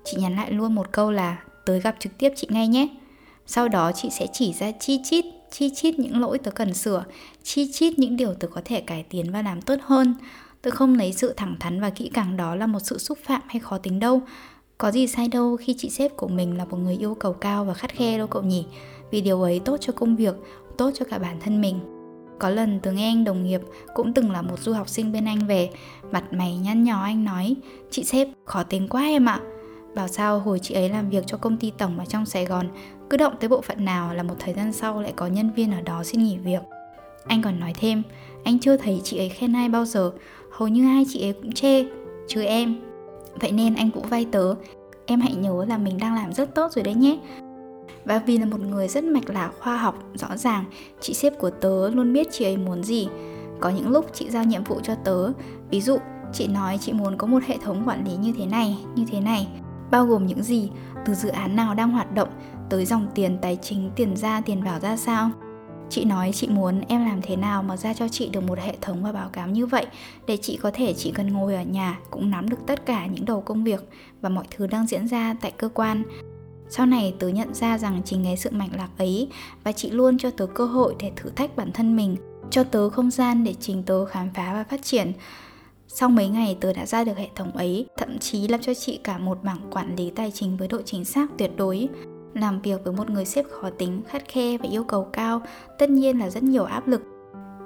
chị 0.04 0.16
nhắn 0.20 0.36
lại 0.36 0.52
luôn 0.52 0.74
một 0.74 0.92
câu 0.92 1.10
là 1.10 1.42
tới 1.66 1.80
gặp 1.80 1.96
trực 1.98 2.18
tiếp 2.18 2.32
chị 2.36 2.46
ngay 2.50 2.68
nhé. 2.68 2.88
Sau 3.46 3.68
đó 3.68 3.92
chị 3.92 4.10
sẽ 4.10 4.26
chỉ 4.32 4.52
ra 4.52 4.70
chi 4.80 5.00
chít 5.04 5.24
chi 5.52 5.70
chít 5.74 5.98
những 5.98 6.20
lỗi 6.20 6.38
tớ 6.38 6.50
cần 6.50 6.74
sửa, 6.74 7.04
chi 7.42 7.72
chít 7.72 7.98
những 7.98 8.16
điều 8.16 8.34
tớ 8.34 8.48
có 8.48 8.60
thể 8.64 8.80
cải 8.80 9.02
tiến 9.02 9.32
và 9.32 9.42
làm 9.42 9.62
tốt 9.62 9.76
hơn. 9.82 10.14
Tớ 10.62 10.70
không 10.70 10.94
lấy 10.94 11.12
sự 11.12 11.32
thẳng 11.36 11.56
thắn 11.60 11.80
và 11.80 11.90
kỹ 11.90 12.10
càng 12.14 12.36
đó 12.36 12.54
là 12.54 12.66
một 12.66 12.80
sự 12.80 12.98
xúc 12.98 13.18
phạm 13.24 13.40
hay 13.46 13.60
khó 13.60 13.78
tính 13.78 14.00
đâu. 14.00 14.22
Có 14.78 14.90
gì 14.90 15.06
sai 15.06 15.28
đâu 15.28 15.56
khi 15.56 15.74
chị 15.78 15.90
sếp 15.90 16.16
của 16.16 16.28
mình 16.28 16.58
là 16.58 16.64
một 16.64 16.76
người 16.76 16.96
yêu 16.96 17.14
cầu 17.14 17.32
cao 17.32 17.64
và 17.64 17.74
khắt 17.74 17.92
khe 17.92 18.18
đâu 18.18 18.26
cậu 18.26 18.42
nhỉ? 18.42 18.66
Vì 19.10 19.20
điều 19.20 19.42
ấy 19.42 19.60
tốt 19.60 19.76
cho 19.80 19.92
công 19.92 20.16
việc, 20.16 20.34
tốt 20.78 20.90
cho 20.94 21.04
cả 21.10 21.18
bản 21.18 21.40
thân 21.40 21.60
mình. 21.60 21.80
Có 22.38 22.50
lần 22.50 22.80
tớ 22.80 22.92
nghe 22.92 23.08
anh 23.08 23.24
đồng 23.24 23.44
nghiệp 23.44 23.60
cũng 23.94 24.14
từng 24.14 24.30
là 24.30 24.42
một 24.42 24.60
du 24.60 24.72
học 24.72 24.88
sinh 24.88 25.12
bên 25.12 25.24
Anh 25.24 25.46
về, 25.46 25.70
mặt 26.12 26.24
mày 26.32 26.56
nhăn 26.56 26.84
nhó 26.84 27.02
anh 27.02 27.24
nói, 27.24 27.54
chị 27.90 28.04
sếp 28.04 28.28
khó 28.44 28.62
tính 28.62 28.88
quá 28.88 29.02
em 29.02 29.28
ạ. 29.28 29.40
Bảo 29.94 30.08
sao 30.08 30.38
hồi 30.38 30.58
chị 30.58 30.74
ấy 30.74 30.88
làm 30.88 31.10
việc 31.10 31.24
cho 31.26 31.36
công 31.36 31.56
ty 31.56 31.72
tổng 31.78 31.98
ở 31.98 32.04
trong 32.04 32.26
Sài 32.26 32.44
Gòn 32.44 32.68
cứ 33.10 33.16
động 33.16 33.34
tới 33.40 33.48
bộ 33.48 33.60
phận 33.60 33.84
nào 33.84 34.14
là 34.14 34.22
một 34.22 34.34
thời 34.38 34.54
gian 34.54 34.72
sau 34.72 35.00
lại 35.00 35.12
có 35.16 35.26
nhân 35.26 35.50
viên 35.50 35.72
ở 35.72 35.80
đó 35.80 36.04
xin 36.04 36.22
nghỉ 36.22 36.38
việc. 36.38 36.62
Anh 37.26 37.42
còn 37.42 37.60
nói 37.60 37.72
thêm, 37.80 38.02
anh 38.44 38.58
chưa 38.58 38.76
thấy 38.76 39.00
chị 39.04 39.18
ấy 39.18 39.28
khen 39.28 39.52
ai 39.56 39.68
bao 39.68 39.84
giờ, 39.84 40.12
hầu 40.52 40.68
như 40.68 40.88
ai 40.88 41.04
chị 41.08 41.26
ấy 41.26 41.32
cũng 41.32 41.52
chê, 41.52 41.84
chứ 42.28 42.42
em. 42.42 42.76
Vậy 43.40 43.52
nên 43.52 43.74
anh 43.74 43.90
cũng 43.90 44.06
vay 44.06 44.26
tớ, 44.32 44.54
em 45.06 45.20
hãy 45.20 45.34
nhớ 45.34 45.64
là 45.68 45.78
mình 45.78 45.98
đang 45.98 46.14
làm 46.14 46.32
rất 46.32 46.54
tốt 46.54 46.72
rồi 46.72 46.82
đấy 46.82 46.94
nhé. 46.94 47.18
Và 48.04 48.18
vì 48.18 48.38
là 48.38 48.46
một 48.46 48.60
người 48.60 48.88
rất 48.88 49.04
mạch 49.04 49.30
lạc 49.30 49.50
khoa 49.60 49.76
học, 49.76 49.98
rõ 50.14 50.36
ràng, 50.36 50.64
chị 51.00 51.14
sếp 51.14 51.38
của 51.38 51.50
tớ 51.50 51.90
luôn 51.90 52.12
biết 52.12 52.28
chị 52.30 52.44
ấy 52.44 52.56
muốn 52.56 52.84
gì. 52.84 53.08
Có 53.60 53.70
những 53.70 53.88
lúc 53.88 54.06
chị 54.12 54.30
giao 54.30 54.44
nhiệm 54.44 54.64
vụ 54.64 54.80
cho 54.82 54.94
tớ, 54.94 55.32
ví 55.70 55.80
dụ 55.80 55.98
chị 56.32 56.46
nói 56.46 56.78
chị 56.80 56.92
muốn 56.92 57.16
có 57.16 57.26
một 57.26 57.42
hệ 57.46 57.56
thống 57.64 57.82
quản 57.86 58.04
lý 58.04 58.16
như 58.16 58.32
thế 58.38 58.46
này, 58.46 58.78
như 58.94 59.04
thế 59.10 59.20
này, 59.20 59.48
bao 59.92 60.06
gồm 60.06 60.26
những 60.26 60.42
gì, 60.42 60.70
từ 61.06 61.14
dự 61.14 61.28
án 61.28 61.56
nào 61.56 61.74
đang 61.74 61.90
hoạt 61.90 62.14
động? 62.14 62.28
Tới 62.70 62.84
dòng 62.84 63.06
tiền 63.14 63.38
tài 63.42 63.58
chính 63.62 63.90
tiền 63.96 64.16
ra 64.16 64.40
tiền 64.40 64.62
vào 64.62 64.80
ra 64.80 64.96
sao? 64.96 65.30
Chị 65.90 66.04
nói 66.04 66.30
chị 66.34 66.48
muốn 66.48 66.80
em 66.88 67.04
làm 67.04 67.22
thế 67.22 67.36
nào 67.36 67.62
mà 67.62 67.76
ra 67.76 67.94
cho 67.94 68.08
chị 68.08 68.28
được 68.28 68.40
một 68.40 68.58
hệ 68.58 68.76
thống 68.80 69.02
và 69.02 69.12
báo 69.12 69.28
cáo 69.28 69.48
như 69.48 69.66
vậy? 69.66 69.86
Để 70.26 70.36
chị 70.36 70.58
có 70.62 70.70
thể 70.74 70.94
chỉ 70.94 71.10
cần 71.10 71.32
ngồi 71.32 71.54
ở 71.54 71.62
nhà 71.62 71.98
cũng 72.10 72.30
nắm 72.30 72.48
được 72.48 72.56
tất 72.66 72.86
cả 72.86 73.06
những 73.06 73.24
đầu 73.24 73.40
công 73.40 73.64
việc 73.64 73.88
và 74.20 74.28
mọi 74.28 74.44
thứ 74.50 74.66
đang 74.66 74.86
diễn 74.86 75.08
ra 75.08 75.34
tại 75.40 75.50
cơ 75.50 75.68
quan. 75.68 76.02
Sau 76.68 76.86
này 76.86 77.14
tớ 77.18 77.28
nhận 77.28 77.54
ra 77.54 77.78
rằng 77.78 78.02
chính 78.04 78.24
cái 78.24 78.36
sự 78.36 78.50
mạnh 78.52 78.70
lạc 78.76 78.88
ấy 78.98 79.28
và 79.64 79.72
chị 79.72 79.90
luôn 79.90 80.18
cho 80.18 80.30
tớ 80.30 80.46
cơ 80.46 80.64
hội 80.64 80.96
để 80.98 81.12
thử 81.16 81.30
thách 81.30 81.56
bản 81.56 81.72
thân 81.72 81.96
mình 81.96 82.16
cho 82.50 82.64
tớ 82.64 82.90
không 82.90 83.10
gian 83.10 83.44
để 83.44 83.54
chính 83.60 83.82
tớ 83.82 84.04
khám 84.04 84.30
phá 84.34 84.52
và 84.52 84.64
phát 84.64 84.82
triển 84.82 85.12
sau 85.94 86.08
mấy 86.08 86.28
ngày 86.28 86.56
tớ 86.60 86.72
đã 86.72 86.86
ra 86.86 87.04
được 87.04 87.16
hệ 87.16 87.28
thống 87.34 87.50
ấy, 87.52 87.86
thậm 87.96 88.18
chí 88.18 88.48
làm 88.48 88.60
cho 88.60 88.74
chị 88.74 89.00
cả 89.04 89.18
một 89.18 89.38
bảng 89.42 89.70
quản 89.70 89.96
lý 89.96 90.10
tài 90.10 90.30
chính 90.30 90.56
với 90.56 90.68
độ 90.68 90.82
chính 90.82 91.04
xác 91.04 91.30
tuyệt 91.38 91.50
đối. 91.56 91.88
Làm 92.34 92.60
việc 92.60 92.84
với 92.84 92.92
một 92.92 93.10
người 93.10 93.24
sếp 93.24 93.44
khó 93.50 93.70
tính, 93.70 94.02
khắt 94.08 94.28
khe 94.28 94.58
và 94.58 94.68
yêu 94.70 94.84
cầu 94.84 95.04
cao, 95.12 95.42
tất 95.78 95.90
nhiên 95.90 96.18
là 96.18 96.30
rất 96.30 96.42
nhiều 96.42 96.64
áp 96.64 96.88
lực. 96.88 97.02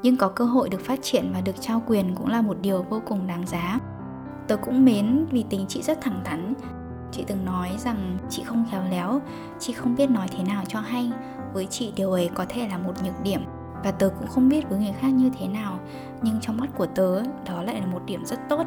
Nhưng 0.03 0.17
có 0.17 0.29
cơ 0.29 0.45
hội 0.45 0.69
được 0.69 0.81
phát 0.81 0.99
triển 1.03 1.31
và 1.35 1.41
được 1.41 1.61
trao 1.61 1.83
quyền 1.87 2.15
cũng 2.15 2.29
là 2.29 2.43
một 2.43 2.57
điều 2.63 2.83
vô 2.83 3.03
cùng 3.07 3.27
đáng 3.27 3.47
giá. 3.47 3.79
Tớ 4.49 4.57
cũng 4.57 4.85
mến 4.85 5.27
vì 5.31 5.45
tính 5.51 5.65
chị 5.69 5.83
rất 5.83 6.01
thẳng 6.01 6.21
thắn. 6.25 6.55
chị 7.13 7.25
từng 7.27 7.45
nói 7.45 7.71
rằng 7.79 8.19
chị 8.31 8.43
không 8.43 8.65
khéo 8.71 8.83
léo 8.91 9.21
chị 9.59 9.73
không 9.73 9.95
biết 9.97 10.11
nói 10.11 10.29
thế 10.37 10.45
nào 10.45 10.65
cho 10.69 10.81
hay 10.81 11.11
với 11.55 11.67
chị 11.67 11.93
điều 11.97 12.13
ấy 12.13 12.31
có 12.35 12.45
thể 12.49 12.69
là 12.69 12.79
một 12.79 12.93
nhược 13.05 13.23
điểm 13.23 13.41
và 13.87 13.93
tớ 13.93 14.11
cũng 14.19 14.29
không 14.29 14.49
biết 14.49 14.69
với 14.69 14.79
người 14.79 14.95
khác 15.01 15.09
như 15.09 15.31
thế 15.39 15.49
nào, 15.49 15.81
nhưng 16.23 16.41
trong 16.41 16.57
mắt 16.57 16.67
của 16.77 16.87
tớ, 16.87 17.23
đó 17.23 17.63
lại 17.63 17.81
là 17.81 17.87
một 17.87 18.01
điểm 18.07 18.25
rất 18.25 18.41
tốt. 18.49 18.67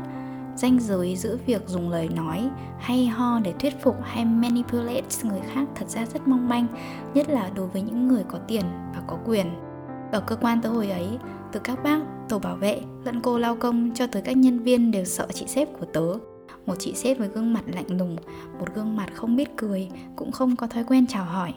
Ranh 0.56 0.80
giới 0.80 1.16
giữa 1.16 1.38
việc 1.46 1.68
dùng 1.68 1.90
lời 1.90 2.10
nói 2.10 2.50
hay 2.80 3.08
ho 3.08 3.40
để 3.40 3.54
thuyết 3.60 3.84
phục 3.84 3.96
hay 4.04 4.26
manipulate 4.26 5.02
người 5.24 5.42
khác 5.54 5.68
thật 5.76 5.90
ra 5.90 6.06
rất 6.06 6.28
mong 6.28 6.50
manh, 6.50 6.68
nhất 7.14 7.30
là 7.30 7.50
đối 7.56 7.68
với 7.68 7.82
những 7.82 8.08
người 8.08 8.24
có 8.32 8.38
tiền 8.48 8.66
và 8.96 9.02
có 9.08 9.18
quyền. 9.26 9.46
Ở 10.12 10.22
cơ 10.22 10.36
quan 10.36 10.62
tớ 10.62 10.70
hồi 10.70 10.90
ấy, 10.90 11.08
từ 11.52 11.60
các 11.60 11.84
bác, 11.84 12.00
tổ 12.30 12.40
bảo 12.40 12.56
vệ, 12.56 12.82
lẫn 13.04 13.22
cô 13.22 13.38
lao 13.38 13.56
công 13.56 13.92
cho 13.94 14.08
tới 14.08 14.22
các 14.22 14.38
nhân 14.38 14.60
viên 14.60 14.92
đều 14.92 15.06
sợ 15.06 15.28
chị 15.34 15.48
sếp 15.48 15.80
của 15.80 15.86
tớ. 15.86 16.14
Một 16.66 16.76
chị 16.80 16.94
sếp 16.94 17.18
với 17.18 17.28
gương 17.28 17.54
mặt 17.54 17.64
lạnh 17.68 17.98
lùng, 17.98 18.18
một 18.60 18.76
gương 18.76 18.96
mặt 18.96 19.10
không 19.16 19.36
biết 19.36 19.58
cười, 19.58 19.90
cũng 20.16 20.32
không 20.32 20.56
có 20.56 20.68
thói 20.68 20.84
quen 20.84 21.08
chào 21.08 21.26
hỏi. 21.26 21.54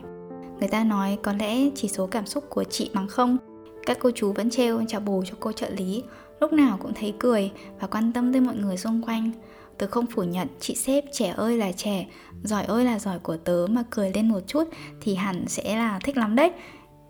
Người 0.61 0.69
ta 0.69 0.85
nói 0.85 1.19
có 1.23 1.33
lẽ 1.33 1.71
chỉ 1.75 1.89
số 1.89 2.07
cảm 2.07 2.27
xúc 2.27 2.45
của 2.49 2.65
chị 2.65 2.91
bằng 2.95 3.09
không 3.09 3.39
các 3.87 3.99
cô 4.01 4.11
chú 4.15 4.33
vẫn 4.33 4.51
treo 4.51 4.83
chào 4.89 5.01
bù 5.01 5.25
cho 5.27 5.35
cô 5.41 5.53
trợ 5.53 5.71
lý, 5.71 6.03
lúc 6.41 6.53
nào 6.53 6.79
cũng 6.83 6.95
thấy 6.95 7.15
cười 7.19 7.51
và 7.81 7.87
quan 7.87 8.13
tâm 8.13 8.33
tới 8.33 8.41
mọi 8.41 8.57
người 8.57 8.77
xung 8.77 9.03
quanh. 9.03 9.31
Tớ 9.79 9.87
không 9.87 10.07
phủ 10.07 10.23
nhận, 10.23 10.49
chị 10.61 10.75
sếp 10.75 11.05
trẻ 11.13 11.35
ơi 11.37 11.59
là 11.59 11.73
trẻ, 11.73 12.07
giỏi 12.43 12.65
ơi 12.65 12.85
là 12.85 12.99
giỏi 12.99 13.19
của 13.19 13.37
tớ 13.37 13.67
mà 13.71 13.85
cười 13.91 14.13
lên 14.15 14.29
một 14.29 14.41
chút 14.47 14.65
thì 15.01 15.15
hẳn 15.15 15.45
sẽ 15.49 15.77
là 15.77 15.99
thích 16.05 16.17
lắm 16.17 16.37
đấy. 16.37 16.51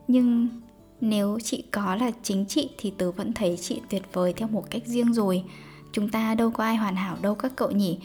Nhưng 0.09 0.49
nếu 1.01 1.39
chị 1.45 1.65
có 1.71 1.95
là 1.95 2.11
chính 2.23 2.45
chị 2.49 2.71
thì 2.79 2.93
tớ 2.99 3.11
vẫn 3.11 3.33
thấy 3.33 3.59
chị 3.61 3.81
tuyệt 3.91 4.03
vời 4.13 4.33
theo 4.33 4.49
một 4.49 4.65
cách 4.71 4.83
riêng 4.87 5.13
rồi. 5.13 5.45
Chúng 5.93 6.09
ta 6.09 6.35
đâu 6.35 6.51
có 6.51 6.65
ai 6.65 6.77
hoàn 6.77 6.97
hảo 6.97 7.17
đâu 7.23 7.35
các 7.35 7.53
cậu 7.57 7.71
nhỉ. 7.71 7.99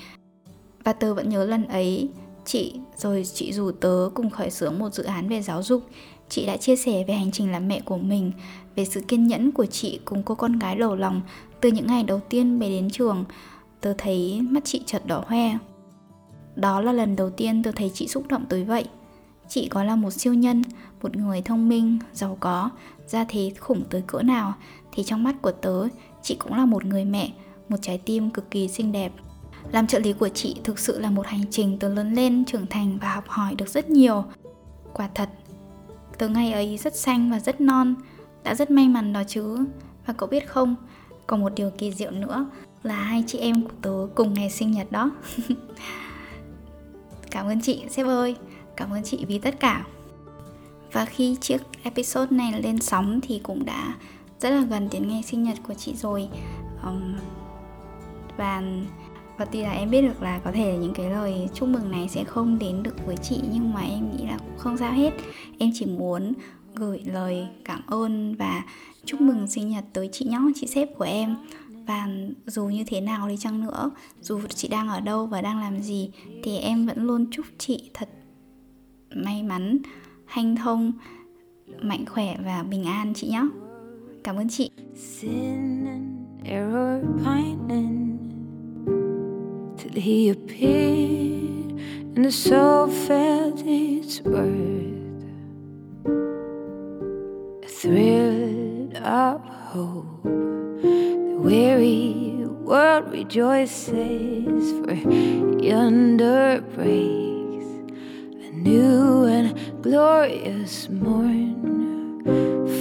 Và 0.84 0.94
tớ 0.94 1.14
vẫn 1.14 1.30
nhớ 1.30 1.46
lần 1.46 1.68
ấy, 1.68 2.10
chị, 2.46 2.74
rồi 2.98 3.24
chị 3.34 3.54
rủ 3.54 3.72
tớ 3.72 4.10
cùng 4.14 4.30
khởi 4.30 4.50
xướng 4.50 4.80
một 4.80 4.94
dự 4.94 5.04
án 5.04 5.30
về 5.30 5.42
giáo 5.42 5.64
dục 5.64 5.84
chị 6.30 6.46
đã 6.46 6.58
chia 6.58 6.76
sẻ 6.76 7.04
về 7.08 7.14
hành 7.14 7.32
trình 7.32 7.52
làm 7.52 7.68
mẹ 7.68 7.82
của 7.86 7.98
mình, 7.98 8.32
về 8.76 8.86
sự 8.86 9.02
kiên 9.08 9.28
nhẫn 9.28 9.52
của 9.52 9.66
chị 9.66 10.00
cùng 10.06 10.24
cô 10.24 10.36
con 10.36 10.60
gái 10.60 10.76
đầu 10.76 10.96
lòng 10.96 11.22
từ 11.62 11.72
những 11.72 11.88
ngày 11.88 12.04
đầu 12.04 12.20
tiên 12.30 12.60
bé 12.60 12.70
đến 12.70 12.90
trường. 12.90 13.26
Tớ 13.82 13.94
thấy 13.98 14.42
mắt 14.42 14.66
chị 14.66 14.82
chợt 14.86 15.06
đỏ 15.06 15.24
hoe. 15.28 15.58
Đó 16.56 16.82
là 16.82 16.92
lần 16.92 17.16
đầu 17.16 17.30
tiên 17.30 17.64
tớ 17.64 17.72
thấy 17.72 17.92
chị 17.94 18.08
xúc 18.08 18.28
động 18.28 18.46
tới 18.50 18.64
vậy. 18.64 18.86
Chị 19.50 19.68
có 19.68 19.84
là 19.84 19.96
một 19.96 20.12
siêu 20.12 20.34
nhân, 20.34 20.62
một 21.02 21.18
người 21.18 21.42
thông 21.42 21.70
minh, 21.70 22.00
giàu 22.14 22.38
có 22.40 22.70
ra 23.08 23.26
thế 23.30 23.52
khủng 23.60 23.84
tới 23.90 24.04
cỡ 24.08 24.22
nào. 24.22 24.54
Thì 24.92 25.04
trong 25.04 25.24
mắt 25.24 25.42
của 25.42 25.52
tớ, 25.52 25.88
chị 26.22 26.36
cũng 26.36 26.54
là 26.54 26.66
một 26.66 26.86
người 26.86 27.06
mẹ, 27.06 27.32
một 27.70 27.78
trái 27.82 27.98
tim 27.98 28.30
cực 28.30 28.52
kỳ 28.52 28.68
xinh 28.68 28.92
đẹp. 28.92 29.12
Làm 29.72 29.88
trợ 29.88 30.00
lý 30.00 30.14
của 30.14 30.30
chị 30.30 30.56
thực 30.64 30.80
sự 30.80 31.00
là 31.00 31.10
một 31.10 31.28
hành 31.28 31.44
trình 31.52 31.78
từ 31.80 31.94
lớn 31.94 32.14
lên, 32.14 32.46
trưởng 32.46 32.68
thành 32.68 32.98
và 33.02 33.14
học 33.14 33.24
hỏi 33.28 33.56
được 33.56 33.70
rất 33.70 33.90
nhiều. 33.90 34.24
Quả 34.94 35.10
thật 35.16 35.30
từ 36.18 36.30
ngày 36.30 36.52
ấy 36.52 36.78
rất 36.78 36.96
xanh 36.96 37.32
và 37.32 37.40
rất 37.40 37.62
non. 37.62 37.96
Đã 38.44 38.56
rất 38.56 38.72
may 38.72 38.90
mắn 38.90 39.14
đó 39.14 39.24
chứ. 39.28 39.66
Và 40.06 40.14
cậu 40.14 40.30
biết 40.30 40.48
không 40.48 40.76
còn 41.28 41.42
một 41.42 41.52
điều 41.56 41.70
kỳ 41.70 41.92
diệu 41.92 42.12
nữa 42.12 42.50
là 42.84 42.96
hai 42.96 43.24
chị 43.28 43.38
em 43.38 43.64
của 43.64 43.74
tớ 43.82 44.08
cùng 44.16 44.34
ngày 44.34 44.50
sinh 44.50 44.72
nhật 44.72 44.92
đó. 44.92 45.12
Cảm 47.32 47.46
ơn 47.46 47.62
chị 47.62 47.84
sếp 47.90 48.06
ơi. 48.06 48.36
Cảm 48.76 48.92
ơn 48.92 49.04
chị 49.04 49.26
vì 49.28 49.40
tất 49.40 49.60
cả. 49.60 49.86
Và 50.92 51.06
khi 51.06 51.38
chiếc 51.42 51.62
episode 51.84 52.36
này 52.36 52.62
lên 52.62 52.82
sóng 52.82 53.20
thì 53.24 53.40
cũng 53.44 53.66
đã 53.66 53.94
rất 54.40 54.50
là 54.50 54.62
gần 54.62 54.90
đến 54.92 55.08
ngày 55.08 55.24
sinh 55.24 55.44
nhật 55.44 55.58
của 55.68 55.74
chị 55.74 55.96
rồi. 55.96 56.30
Um, 56.84 57.16
và 58.38 58.64
và 59.38 59.46
tuy 59.46 59.62
là 59.62 59.72
em 59.72 59.90
biết 59.90 60.02
được 60.02 60.22
là 60.22 60.40
có 60.40 60.52
thể 60.52 60.78
những 60.78 60.94
cái 60.94 61.10
lời 61.10 61.50
chúc 61.54 61.70
mừng 61.70 61.92
này 61.92 62.08
sẽ 62.10 62.24
không 62.24 62.60
đến 62.60 62.84
được 62.84 63.06
với 63.06 63.18
chị, 63.18 63.42
nhưng 63.54 63.74
mà 63.74 63.82
em 63.82 64.12
nghĩ 64.12 64.26
là 64.26 64.38
cũng 64.38 64.58
không 64.58 64.78
sao 64.78 64.94
hết. 64.94 65.12
Em 65.60 65.72
chỉ 65.74 65.86
muốn 65.86 66.34
gửi 66.76 67.02
lời 67.06 67.48
cảm 67.66 67.82
ơn 67.88 68.36
và 68.36 68.64
chúc 69.06 69.22
mừng 69.22 69.48
sinh 69.48 69.70
nhật 69.70 69.86
tới 69.94 70.10
chị 70.12 70.26
nhóc 70.26 70.42
chị 70.56 70.68
sếp 70.68 70.98
của 70.98 71.04
em. 71.04 71.36
Và 71.88 72.08
dù 72.46 72.66
như 72.66 72.84
thế 72.88 73.02
nào 73.02 73.28
đi 73.28 73.38
chăng 73.38 73.62
nữa, 73.62 73.92
dù 74.22 74.42
chị 74.50 74.68
đang 74.68 74.88
ở 74.88 75.00
đâu 75.00 75.26
và 75.26 75.42
đang 75.42 75.60
làm 75.60 75.80
gì, 75.80 76.12
thì 76.44 76.58
em 76.58 76.86
vẫn 76.86 77.04
luôn 77.04 77.26
chúc 77.32 77.46
chị 77.58 77.90
thật 77.94 78.10
may 79.16 79.44
mắn, 79.44 79.78
hanh 80.26 80.56
thông, 80.56 80.92
mạnh 81.82 82.06
khỏe 82.06 82.38
và 82.46 82.64
bình 82.64 82.84
an 82.84 83.14
chị 83.14 83.28
nhé. 83.28 83.44
Cảm 84.24 84.36
ơn 84.36 84.50
chị. 84.50 84.72
Till 86.44 88.07
he 89.98 90.30
appeared 90.30 91.72
and 92.16 92.26
the 92.26 92.32
soul 92.32 92.88
felt 92.88 93.62
its 93.66 94.22
worth. 94.22 94.46
A 97.64 97.68
thrill 97.68 98.98
of 98.98 99.42
hope, 99.42 100.24
the 100.24 101.38
weary 101.40 102.46
world 102.46 103.12
rejoices, 103.12 104.72
for 104.82 104.94
yonder 105.62 106.64
breaks 106.76 107.66
a 108.46 108.52
new 108.52 109.26
and 109.26 109.84
glorious 109.84 110.90
morn. 110.90 112.24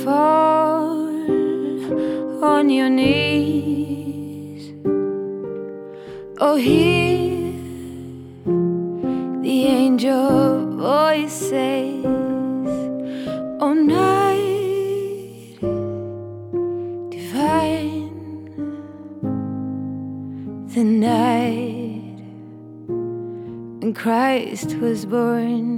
Fall 0.04 0.96
on 2.44 2.70
your 2.70 2.88
knees 2.88 3.95
Oh, 6.38 6.56
hear 6.56 7.50
the 9.40 9.64
angel 9.64 10.76
voices. 10.76 12.04
Oh, 13.58 13.72
night 13.72 15.56
divine, 17.10 18.10
the 20.74 20.84
night 20.84 22.20
when 23.80 23.94
Christ 23.94 24.74
was 24.76 25.06
born. 25.06 25.75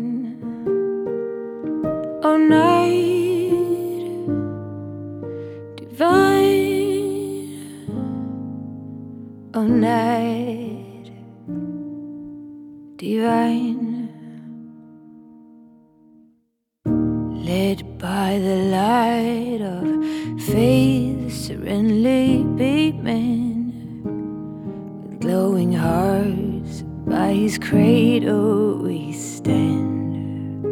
Led 17.44 17.98
by 17.98 18.38
the 18.38 18.56
light 18.70 19.60
of 19.60 20.42
faith, 20.42 21.32
serenely 21.32 22.44
beaming, 22.56 23.72
with 25.02 25.20
glowing 25.20 25.72
hearts. 25.72 26.84
By 27.06 27.32
his 27.32 27.56
cradle 27.58 28.82
we 28.82 29.12
stand. 29.12 30.62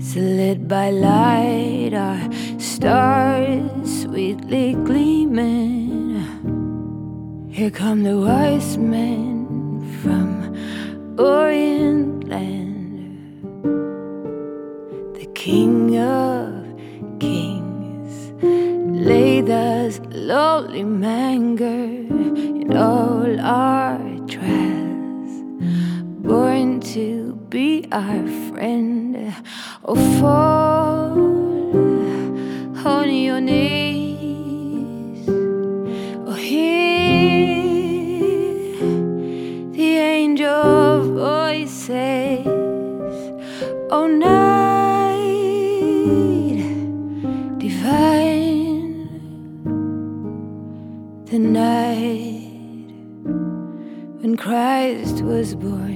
So 0.00 0.20
led 0.20 0.68
by 0.68 0.90
light, 0.90 1.92
our 1.92 2.32
stars 2.60 4.02
sweetly 4.02 4.74
gleaming. 4.74 6.22
Here 7.50 7.70
come 7.70 8.04
the 8.04 8.16
wise 8.18 8.78
men 8.78 9.35
our 27.96 28.28
friend. 28.50 29.34
Oh, 29.82 29.96
fall 30.20 31.16
on 32.86 33.08
your 33.10 33.40
knees. 33.40 35.26
Oh, 36.26 36.34
hear 36.34 37.56
the 39.72 39.96
angel 39.96 41.14
voices. 41.14 42.46
Oh, 43.90 44.06
night 44.06 45.46
divine, 47.56 49.08
the 51.24 51.38
night 51.38 52.92
when 54.20 54.36
Christ 54.36 55.22
was 55.22 55.54
born. 55.54 55.95